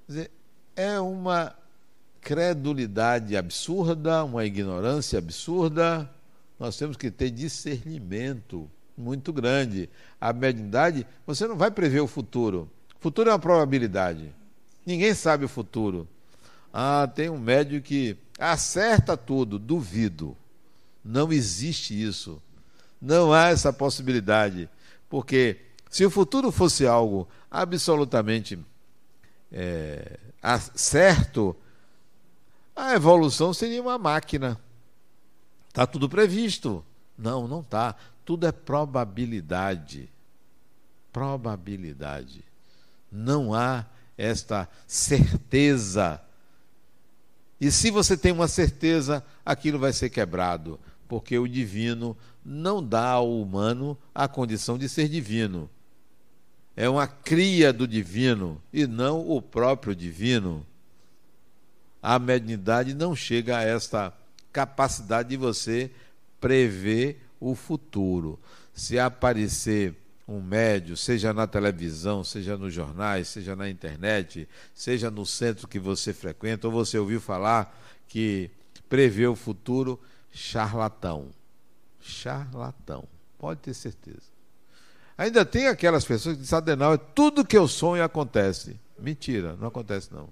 [0.07, 0.31] Quer dizer,
[0.75, 1.55] é uma
[2.19, 6.09] credulidade absurda, uma ignorância absurda
[6.59, 9.87] nós temos que ter discernimento muito grande.
[10.19, 12.67] A mediunidade, você não vai prever o futuro.
[12.97, 14.33] O futuro é uma probabilidade.
[14.83, 16.07] Ninguém sabe o futuro.
[16.73, 20.35] Ah, tem um médium que acerta tudo, duvido.
[21.03, 22.41] Não existe isso.
[23.01, 24.69] Não há essa possibilidade.
[25.09, 25.57] Porque
[25.89, 28.59] se o futuro fosse algo absolutamente
[29.51, 30.19] é,
[30.75, 31.55] certo,
[32.75, 34.59] a evolução seria uma máquina
[35.69, 36.83] Está tudo previsto.
[37.17, 37.95] Não, não está.
[38.25, 40.09] Tudo é probabilidade.
[41.13, 42.43] Probabilidade.
[43.11, 43.85] Não há
[44.17, 46.19] esta certeza.
[47.59, 53.09] E se você tem uma certeza, aquilo vai ser quebrado, porque o divino não dá
[53.09, 55.69] ao humano a condição de ser divino.
[56.75, 60.65] É uma cria do divino e não o próprio divino.
[62.01, 64.13] A mediunidade não chega a esta
[64.53, 65.91] capacidade de você
[66.39, 68.39] prever o futuro.
[68.73, 69.93] Se aparecer
[70.29, 75.79] um médio, seja na televisão, seja nos jornais, seja na internet, seja no centro que
[75.79, 77.75] você frequenta, ou você ouviu falar
[78.07, 78.51] que
[78.87, 79.99] prevê o futuro,
[80.31, 81.29] charlatão.
[81.99, 83.05] Charlatão.
[83.39, 84.29] Pode ter certeza.
[85.17, 88.79] Ainda tem aquelas pessoas que dizem, Adenal, tudo que eu sonho acontece.
[88.99, 90.29] Mentira, não acontece não.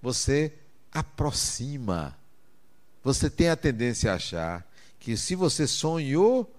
[0.00, 0.52] Você
[0.92, 2.16] aproxima.
[3.02, 4.66] Você tem a tendência a achar
[5.00, 6.50] que se você sonhou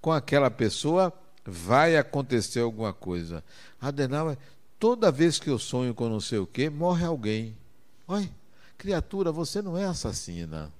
[0.00, 1.12] com aquela pessoa,
[1.50, 3.44] vai acontecer alguma coisa.
[3.80, 4.36] Adenal,
[4.78, 7.56] toda vez que eu sonho com não sei o quê, morre alguém.
[8.06, 8.30] Olha,
[8.78, 10.72] criatura, você não é assassina.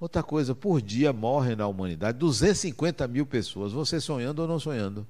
[0.00, 5.06] Outra coisa, por dia morrem na humanidade 250 mil pessoas, você sonhando ou não sonhando.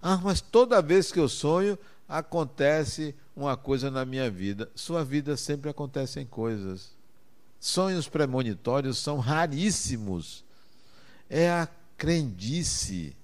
[0.00, 4.70] Ah, mas toda vez que eu sonho, acontece uma coisa na minha vida.
[4.74, 6.96] Sua vida sempre acontecem coisas.
[7.60, 10.44] Sonhos premonitórios são raríssimos.
[11.28, 11.68] É a
[11.98, 13.14] crendice.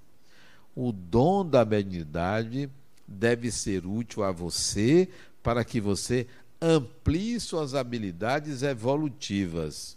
[0.77, 2.69] O dom da mediunidade
[3.07, 5.09] deve ser útil a você
[5.43, 6.27] para que você
[6.61, 9.97] amplie suas habilidades evolutivas.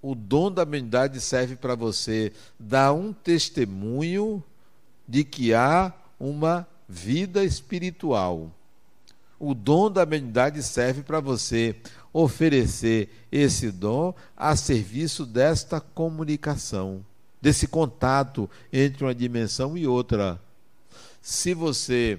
[0.00, 4.42] O dom da mediunidade serve para você dar um testemunho
[5.06, 8.50] de que há uma vida espiritual.
[9.38, 11.76] O dom da mediunidade serve para você
[12.12, 17.04] oferecer esse dom a serviço desta comunicação,
[17.44, 20.40] desse contato entre uma dimensão e outra.
[21.20, 22.18] Se você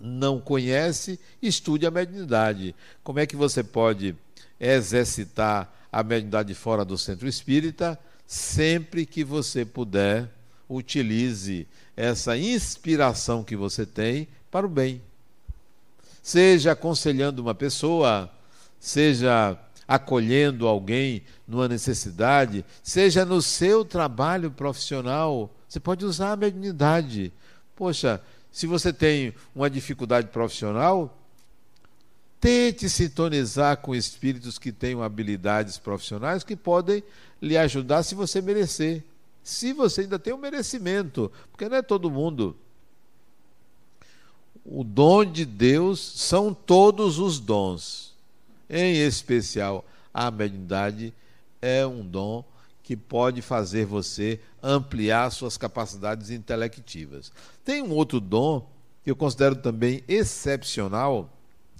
[0.00, 2.74] não conhece, estude a mediunidade.
[3.04, 4.16] Como é que você pode
[4.58, 7.96] exercitar a mediunidade fora do centro espírita?
[8.26, 10.28] Sempre que você puder,
[10.68, 11.64] utilize
[11.96, 15.00] essa inspiração que você tem para o bem.
[16.20, 18.28] Seja aconselhando uma pessoa,
[18.80, 27.32] seja acolhendo alguém numa necessidade, seja no seu trabalho profissional, você pode usar a mediunidade.
[27.74, 28.20] Poxa,
[28.50, 31.16] se você tem uma dificuldade profissional,
[32.40, 37.02] tente sintonizar com espíritos que tenham habilidades profissionais que podem
[37.40, 39.04] lhe ajudar se você merecer.
[39.42, 42.56] Se você ainda tem o um merecimento, porque não é todo mundo
[44.68, 48.05] o dom de Deus são todos os dons.
[48.68, 51.14] Em especial, a mediunidade
[51.60, 52.44] é um dom
[52.82, 57.32] que pode fazer você ampliar suas capacidades intelectivas.
[57.64, 58.68] Tem um outro dom
[59.02, 61.32] que eu considero também excepcional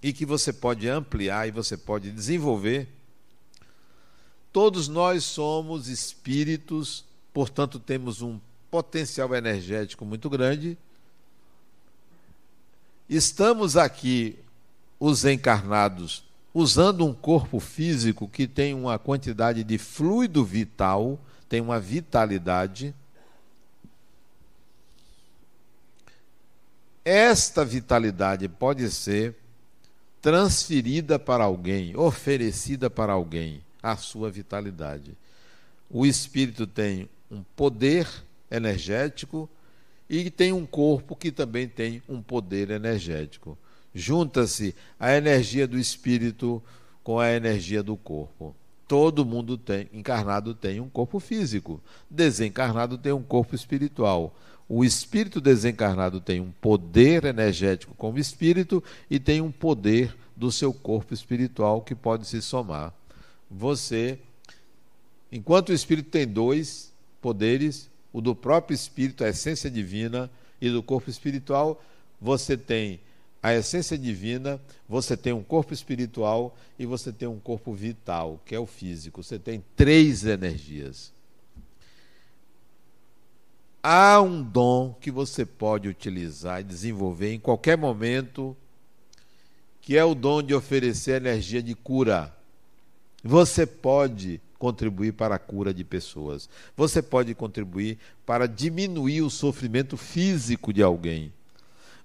[0.03, 2.89] e que você pode ampliar e você pode desenvolver.
[4.53, 10.79] Todos nós somos espíritos, portanto, temos um potencial energético muito grande
[13.09, 14.37] Estamos aqui,
[14.99, 16.25] os encarnados,
[16.59, 22.95] usando um corpo físico que tem uma quantidade de fluido vital, tem uma vitalidade.
[27.05, 29.35] Esta vitalidade pode ser
[30.23, 35.15] transferida para alguém, oferecida para alguém, a sua vitalidade.
[35.91, 38.09] O espírito tem um poder
[38.51, 39.47] energético
[40.09, 43.59] e tem um corpo que também tem um poder energético.
[43.99, 46.63] Junta-se a energia do espírito
[47.03, 48.55] com a energia do corpo.
[48.87, 51.81] Todo mundo tem, encarnado tem um corpo físico,
[52.11, 54.37] desencarnado tem um corpo espiritual.
[54.69, 60.75] O espírito desencarnado tem um poder energético como espírito e tem um poder do seu
[60.75, 62.93] corpo espiritual que pode se somar.
[63.51, 64.19] Você,
[65.33, 66.93] enquanto o espírito tem dois
[67.23, 71.83] poderes, o do próprio espírito, a essência divina, e do corpo espiritual,
[72.21, 73.01] você tem
[73.47, 78.57] a essência divina, você tem um corpo espiritual e você tem um corpo vital, que
[78.57, 79.23] é o físico.
[79.23, 81.13] Você tem três energias.
[83.81, 88.57] Há um dom que você pode utilizar e desenvolver em qualquer momento,
[89.81, 92.35] que é o dom de oferecer energia de cura.
[93.23, 96.49] Você pode contribuir para a cura de pessoas.
[96.77, 101.33] Você pode contribuir para diminuir o sofrimento físico de alguém.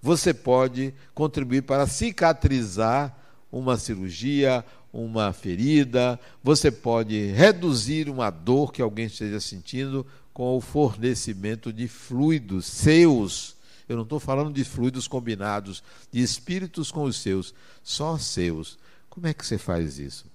[0.01, 3.15] Você pode contribuir para cicatrizar
[3.51, 10.61] uma cirurgia uma ferida, você pode reduzir uma dor que alguém esteja sentindo com o
[10.61, 13.55] fornecimento de fluidos seus.
[13.87, 18.77] Eu não estou falando de fluidos combinados, de espíritos com os seus, só seus.
[19.09, 20.25] Como é que você faz isso?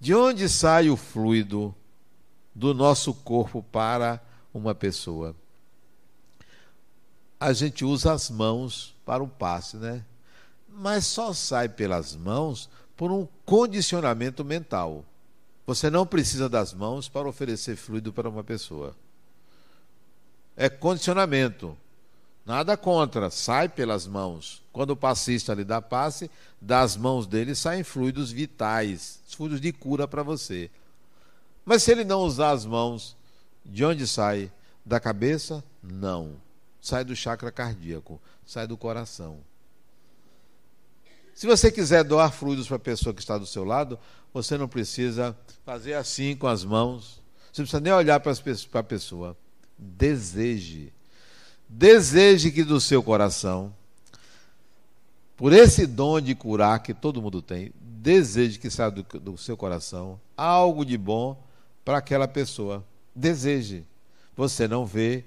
[0.00, 1.74] De onde sai o fluido
[2.54, 5.34] do nosso corpo para uma pessoa?
[7.40, 10.04] A gente usa as mãos para o passe, né?
[10.68, 15.04] Mas só sai pelas mãos por um condicionamento mental.
[15.66, 18.94] Você não precisa das mãos para oferecer fluido para uma pessoa.
[20.56, 21.76] É condicionamento.
[22.44, 24.64] Nada contra, sai pelas mãos.
[24.72, 26.30] Quando o passista lhe dá passe,
[26.60, 30.70] das mãos dele saem fluidos vitais, fluidos de cura para você.
[31.64, 33.14] Mas se ele não usar as mãos,
[33.64, 34.50] de onde sai?
[34.84, 35.62] Da cabeça?
[35.82, 36.32] Não.
[36.88, 39.38] Sai do chakra cardíaco, sai do coração.
[41.34, 43.98] Se você quiser doar fluidos para a pessoa que está do seu lado,
[44.32, 47.22] você não precisa fazer assim com as mãos.
[47.52, 49.36] Você não precisa nem olhar para a pessoa.
[49.76, 50.92] Deseje
[51.68, 53.74] Deseje que do seu coração,
[55.36, 59.54] por esse dom de curar que todo mundo tem, deseje que saia do, do seu
[59.54, 61.38] coração algo de bom
[61.84, 62.82] para aquela pessoa.
[63.14, 63.84] Deseje.
[64.34, 65.24] Você não vê,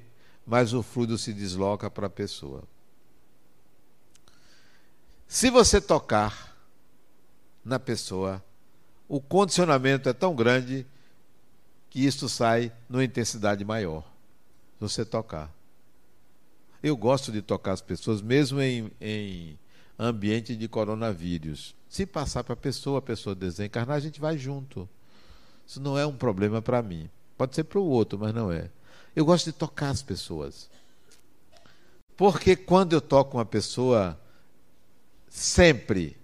[0.51, 2.63] mas o fluido se desloca para a pessoa.
[5.25, 6.53] Se você tocar
[7.63, 8.43] na pessoa,
[9.07, 10.85] o condicionamento é tão grande
[11.89, 14.01] que isso sai numa intensidade maior.
[14.73, 15.49] Se você tocar.
[16.83, 19.57] Eu gosto de tocar as pessoas, mesmo em, em
[19.97, 21.73] ambiente de coronavírus.
[21.87, 24.89] Se passar para a pessoa, a pessoa desencarnar, a gente vai junto.
[25.65, 27.09] Isso não é um problema para mim.
[27.37, 28.69] Pode ser para o outro, mas não é.
[29.15, 30.69] Eu gosto de tocar as pessoas.
[32.15, 34.19] Porque quando eu toco uma pessoa,
[35.29, 36.17] sempre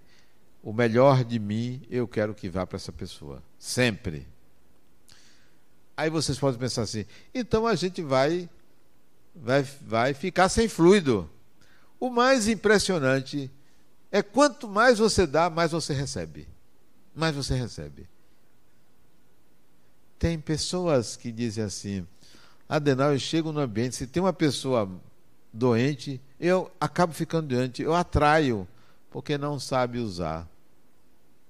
[0.62, 3.42] o melhor de mim eu quero que vá para essa pessoa.
[3.58, 4.26] Sempre.
[5.96, 8.48] Aí vocês podem pensar assim: então a gente vai
[9.34, 11.28] vai, vai ficar sem fluido.
[11.98, 13.50] O mais impressionante
[14.10, 16.48] é quanto mais você dá, mais você recebe.
[17.14, 18.08] Mais você recebe.
[20.18, 22.06] Tem pessoas que dizem assim:
[22.68, 24.90] Adenal, eu chego no ambiente, se tem uma pessoa
[25.52, 28.68] doente, eu acabo ficando doente, eu atraio,
[29.10, 30.46] porque não sabe usar.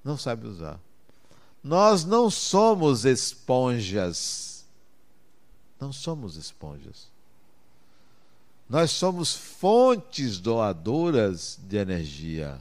[0.05, 0.79] Não sabe usar.
[1.63, 4.65] Nós não somos esponjas.
[5.81, 7.09] Não somos esponjas.
[8.69, 12.59] Nós somos fontes doadoras de energia.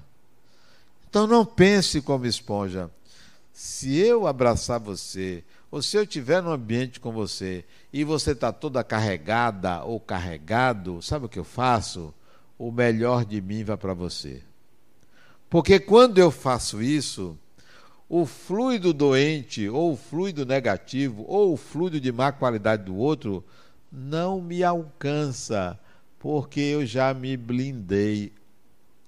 [1.10, 2.90] Então não pense como esponja.
[3.54, 8.52] Se eu abraçar você, ou se eu estiver no ambiente com você e você está
[8.54, 12.14] toda carregada ou carregado, sabe o que eu faço?
[12.58, 14.42] O melhor de mim vai para você.
[15.50, 17.38] Porque quando eu faço isso,
[18.10, 23.44] o fluido doente, ou o fluido negativo, ou o fluido de má qualidade do outro,
[23.92, 25.80] não me alcança
[26.20, 28.34] porque eu já me blindei.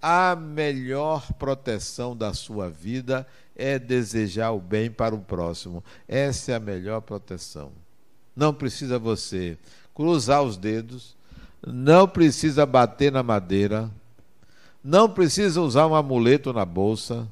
[0.01, 3.27] A melhor proteção da sua vida
[3.59, 5.83] é desejar o bem para o próximo.
[6.07, 7.73] Essa é a melhor proteção.
[8.33, 9.57] Não precisa você
[9.93, 11.17] cruzar os dedos,
[11.65, 13.91] não precisa bater na madeira,
[14.81, 17.27] não precisa usar um amuleto na bolsa.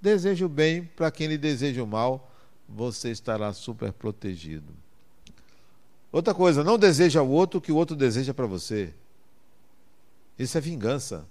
[0.00, 2.28] Deseje o bem para quem lhe deseja o mal,
[2.68, 4.74] você estará super protegido.
[6.10, 8.92] Outra coisa, não deseja o outro o que o outro deseja para você.
[10.36, 11.24] Isso é vingança.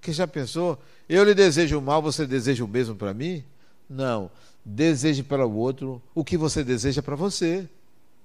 [0.00, 0.78] Que já pensou?
[1.08, 3.44] Eu lhe desejo o mal, você deseja o mesmo para mim?
[3.88, 4.30] Não.
[4.64, 7.68] Deseje para o outro o que você deseja para você.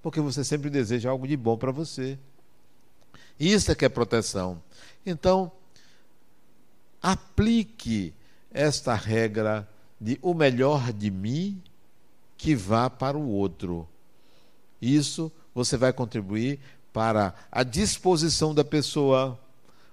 [0.02, 2.18] Porque você sempre deseja algo de bom para você.
[3.40, 4.62] Isso é que é proteção.
[5.06, 5.52] Então,
[7.02, 8.14] aplique
[8.52, 9.68] esta regra
[10.00, 11.62] de o melhor de mim
[12.38, 13.88] que vá para o outro.
[14.82, 16.60] Isso você vai contribuir
[16.94, 19.38] para a disposição da pessoa,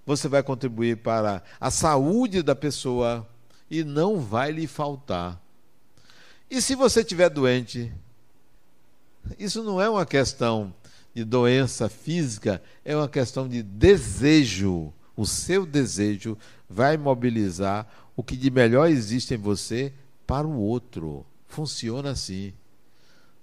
[0.04, 3.26] você vai contribuir para a saúde da pessoa
[3.70, 5.40] e não vai lhe faltar.
[6.50, 7.92] E se você estiver doente,
[9.38, 10.74] isso não é uma questão
[11.14, 14.92] de doença física, é uma questão de desejo.
[15.16, 16.36] O seu desejo
[16.68, 17.86] vai mobilizar
[18.16, 19.92] o que de melhor existe em você
[20.26, 21.24] para o outro.
[21.46, 22.52] Funciona assim.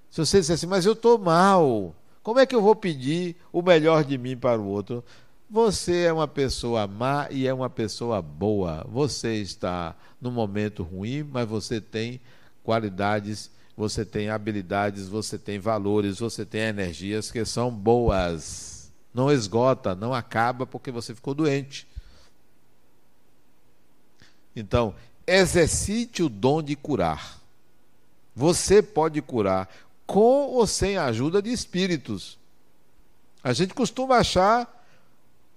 [0.10, 3.62] Se você disser assim, mas eu estou mal, como é que eu vou pedir o
[3.62, 5.03] melhor de mim para o outro?
[5.50, 8.86] Você é uma pessoa má e é uma pessoa boa.
[8.88, 12.22] Você está num momento ruim, mas você tem
[12.64, 18.91] qualidades, você tem habilidades, você tem valores, você tem energias que são boas.
[19.12, 21.88] Não esgota, não acaba porque você ficou doente.
[24.56, 24.93] Então,
[25.26, 27.39] exercite o dom de curar.
[28.36, 29.68] Você pode curar
[30.06, 32.38] com ou sem a ajuda de espíritos.
[33.43, 34.79] A gente costuma achar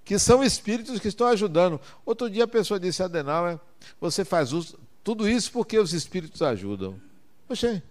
[0.05, 1.81] que são espíritos que estão ajudando.
[2.05, 3.59] Outro dia a pessoa disse, Adenauer,
[4.01, 7.01] você faz uso, tudo isso porque os espíritos ajudam.
[7.47, 7.83] Poxa,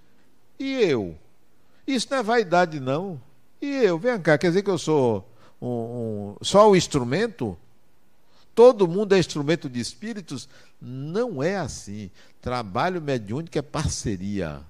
[0.59, 1.17] e eu?
[1.85, 3.21] Isso não é vaidade, não.
[3.61, 3.97] E eu?
[3.97, 5.27] Vem cá, quer dizer que eu sou
[5.61, 7.57] um, um, só o instrumento?
[8.53, 10.47] Todo mundo é instrumento de espíritos?
[10.81, 12.09] Não é assim.
[12.41, 14.61] Trabalho mediúnico é parceria.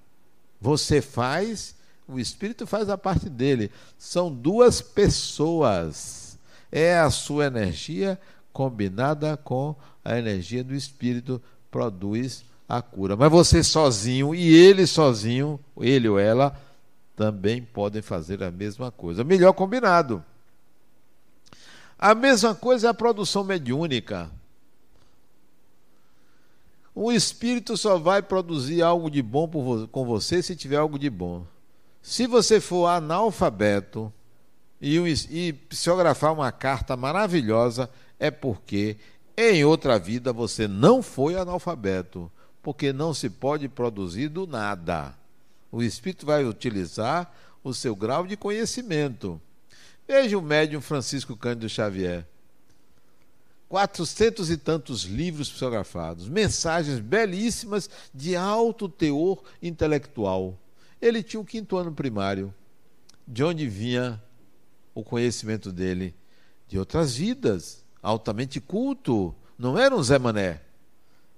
[0.59, 1.75] Você faz,
[2.07, 3.71] o espírito faz a parte dele.
[3.97, 6.30] São duas pessoas.
[6.72, 8.19] É a sua energia
[8.53, 13.15] combinada com a energia do espírito produz a cura.
[13.15, 16.57] Mas você sozinho e ele sozinho, ele ou ela,
[17.15, 19.24] também podem fazer a mesma coisa.
[19.24, 20.24] Melhor combinado.
[21.99, 24.32] A mesma coisa é a produção mediúnica.
[26.95, 29.47] Um espírito só vai produzir algo de bom
[29.91, 31.45] com você se tiver algo de bom.
[32.01, 34.11] Se você for analfabeto
[34.82, 34.97] e,
[35.29, 38.97] e psicografar uma carta maravilhosa, é porque
[39.38, 45.15] em outra vida você não foi analfabeto, porque não se pode produzir do nada.
[45.71, 47.32] O espírito vai utilizar
[47.63, 49.39] o seu grau de conhecimento.
[50.07, 52.25] Veja o médium Francisco Cândido Xavier
[53.71, 60.59] quatrocentos e tantos livros psicografados, mensagens belíssimas de alto teor intelectual.
[61.01, 62.53] Ele tinha o quinto ano primário.
[63.25, 64.21] De onde vinha
[64.93, 66.15] o conhecimento dele?
[66.67, 69.35] De outras vidas, altamente culto.
[69.57, 70.61] Não era um Zé Mané.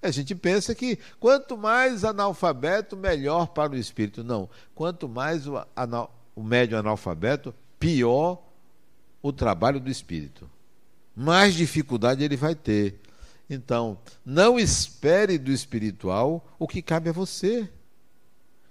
[0.01, 4.24] A gente pensa que quanto mais analfabeto, melhor para o espírito.
[4.24, 4.49] Não.
[4.76, 8.41] Quanto mais o, anal, o médio analfabeto, pior
[9.22, 10.49] o trabalho do espírito
[11.16, 12.99] mais dificuldade ele vai ter.
[13.49, 17.70] Então, não espere do espiritual o que cabe a você.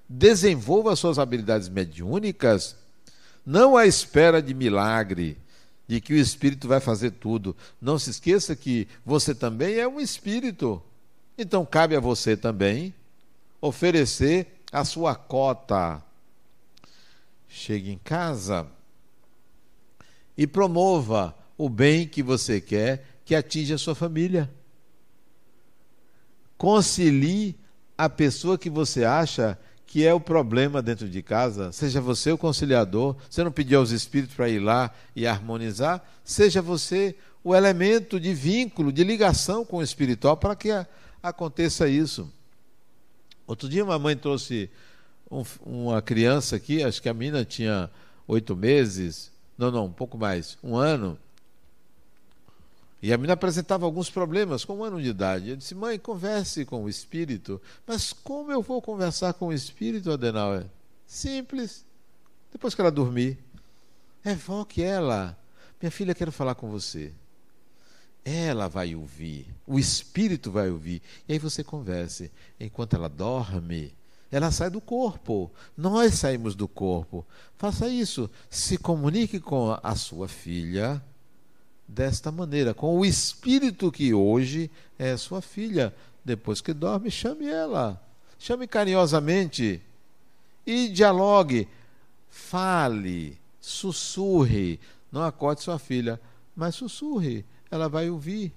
[0.09, 2.76] Desenvolva suas habilidades mediúnicas,
[3.45, 5.36] não à espera de milagre,
[5.86, 7.57] de que o espírito vai fazer tudo.
[7.80, 10.82] Não se esqueça que você também é um espírito.
[11.36, 12.95] Então, cabe a você também
[13.61, 16.03] oferecer a sua cota.
[17.49, 18.66] Chegue em casa
[20.36, 24.51] e promova o bem que você quer que atinja a sua família.
[26.57, 27.57] Concilie
[27.97, 29.59] a pessoa que você acha
[29.93, 33.90] que é o problema dentro de casa, seja você o conciliador, você não pediu aos
[33.90, 37.14] espíritos para ir lá e harmonizar, seja você
[37.45, 40.86] o elemento de vínculo, de ligação com o espiritual para que a,
[41.22, 42.32] aconteça isso.
[43.47, 44.70] Outro dia uma mãe trouxe
[45.30, 47.90] um, uma criança aqui, acho que a menina tinha
[48.26, 51.18] oito meses, não, não, um pouco mais, um ano,
[53.03, 55.51] e a menina apresentava alguns problemas com um ano de idade.
[55.51, 57.61] Eu disse, mãe, converse com o espírito.
[57.85, 60.67] Mas como eu vou conversar com o espírito, Adenauer?
[61.05, 61.85] Simples.
[62.53, 63.37] Depois que ela dormir,
[64.25, 65.37] evoque ela.
[65.81, 67.11] Minha filha, quero falar com você.
[68.25, 71.03] Ela vai ouvir, o espírito vai ouvir.
[71.29, 72.31] E aí você converse.
[72.61, 73.93] Enquanto ela dorme,
[74.31, 75.51] ela sai do corpo.
[75.77, 77.27] Nós saímos do corpo.
[77.59, 78.31] Faça isso.
[78.49, 81.03] Se comunique com a sua filha
[81.93, 85.95] desta maneira, com o espírito que hoje é sua filha.
[86.24, 88.01] Depois que dorme, chame ela.
[88.38, 89.82] Chame carinhosamente
[90.66, 91.68] e dialogue.
[92.30, 94.80] Fale, sussurre.
[95.11, 96.20] Não acorde sua filha,
[96.57, 97.45] mas sussurre.
[97.70, 98.53] Ela vai ouvir.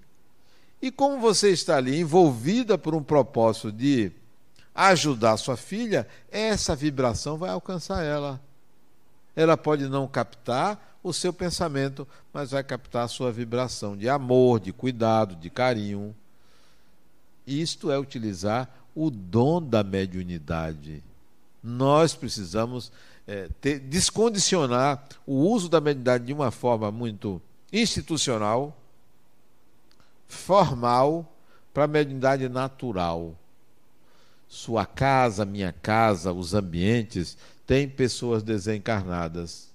[0.82, 4.12] E como você está ali envolvida por um propósito de
[4.74, 8.40] ajudar sua filha, essa vibração vai alcançar ela.
[9.36, 14.60] Ela pode não captar o seu pensamento, mas vai captar a sua vibração de amor,
[14.60, 16.16] de cuidado, de carinho.
[17.46, 21.04] Isto é utilizar o dom da mediunidade.
[21.64, 22.92] Nós precisamos
[23.28, 27.40] é, ter, descondicionar o uso da mediunidade de uma forma muito
[27.72, 28.76] institucional,
[30.28, 31.32] formal,
[31.72, 33.36] para a mediunidade natural.
[34.48, 37.38] Sua casa, minha casa, os ambientes
[37.68, 39.75] têm pessoas desencarnadas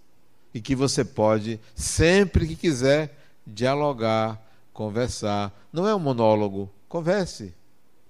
[0.52, 4.40] e que você pode, sempre que quiser, dialogar,
[4.72, 5.52] conversar.
[5.72, 7.54] Não é um monólogo, converse.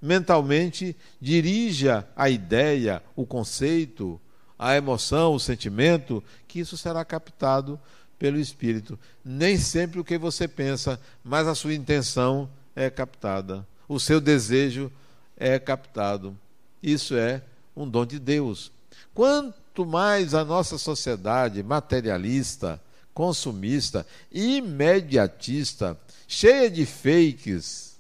[0.01, 4.21] Mentalmente, dirija a ideia, o conceito,
[4.59, 7.79] a emoção, o sentimento, que isso será captado
[8.19, 8.99] pelo espírito.
[9.25, 13.67] Nem sempre o que você pensa, mas a sua intenção é captada.
[13.89, 14.91] O seu desejo
[15.37, 16.37] é captado.
[16.83, 17.43] Isso é
[17.77, 18.71] um dom de Deus.
[19.15, 22.81] Quanto Quanto mais a nossa sociedade materialista,
[23.15, 25.97] consumista, imediatista,
[26.27, 27.97] cheia de fakes,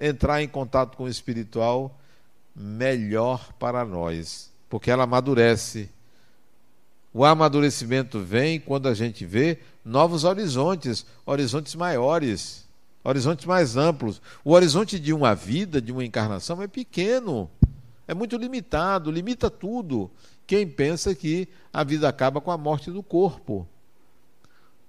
[0.00, 1.98] entrar em contato com o espiritual,
[2.54, 5.90] melhor para nós, porque ela amadurece.
[7.12, 12.68] O amadurecimento vem quando a gente vê novos horizontes, horizontes maiores,
[13.02, 14.22] horizontes mais amplos.
[14.44, 17.50] O horizonte de uma vida, de uma encarnação, é pequeno,
[18.06, 20.08] é muito limitado, limita tudo.
[20.50, 23.64] Quem pensa que a vida acaba com a morte do corpo.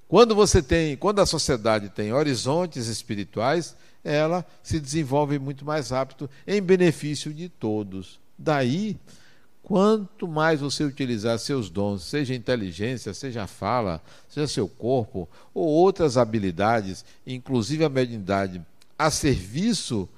[0.07, 6.27] Quando você tem, quando a sociedade tem horizontes espirituais, ela se desenvolve muito mais rápido
[6.47, 8.19] em benefício de todos.
[8.35, 8.97] Daí,
[9.61, 16.17] quanto mais você utilizar seus dons, seja inteligência, seja fala, seja seu corpo ou outras
[16.17, 18.65] habilidades, inclusive a mediunidade,
[18.97, 20.09] a serviço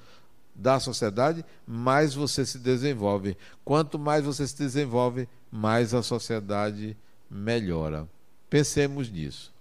[0.55, 3.35] da sociedade, mais você se desenvolve.
[3.63, 6.95] Quanto mais você se desenvolve, mais a sociedade
[7.29, 8.07] melhora.
[8.49, 9.51] Pensemos nisso.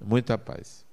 [0.00, 0.84] Muita paz.